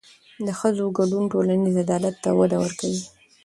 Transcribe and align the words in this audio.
د 0.45 0.47
ښځو 0.59 0.85
ګډون 0.97 1.23
ټولنیز 1.31 1.75
عدالت 1.83 2.15
ته 2.23 2.29
وده 2.39 2.57
ورکوي. 2.63 3.01